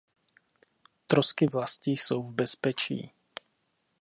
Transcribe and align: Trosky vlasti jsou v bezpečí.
Trosky 1.07 1.47
vlasti 1.47 1.91
jsou 1.91 2.23
v 2.23 2.33
bezpečí. 2.33 3.13